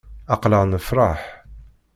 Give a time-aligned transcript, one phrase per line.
[0.33, 1.21] Aql-aɣ nefṛeḥ.